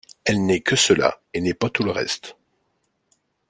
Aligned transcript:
Elle 0.25 0.43
n’est 0.47 0.61
que 0.61 0.75
cela 0.75 1.21
et 1.31 1.41
n’est 1.41 1.53
pas 1.53 1.69
tout 1.69 1.83
le 1.83 1.91
reste. 1.91 2.35